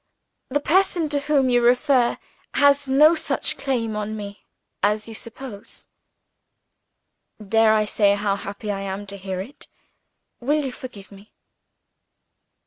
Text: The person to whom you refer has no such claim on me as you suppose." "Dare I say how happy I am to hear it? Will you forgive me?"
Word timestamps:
The 0.49 0.59
person 0.59 1.09
to 1.09 1.19
whom 1.19 1.47
you 1.51 1.61
refer 1.61 2.17
has 2.55 2.87
no 2.87 3.13
such 3.13 3.55
claim 3.55 3.95
on 3.95 4.17
me 4.17 4.47
as 4.81 5.07
you 5.07 5.13
suppose." 5.13 5.89
"Dare 7.37 7.75
I 7.75 7.85
say 7.85 8.15
how 8.15 8.35
happy 8.35 8.71
I 8.71 8.79
am 8.81 9.05
to 9.05 9.15
hear 9.15 9.41
it? 9.41 9.67
Will 10.39 10.65
you 10.65 10.71
forgive 10.71 11.11
me?" 11.11 11.33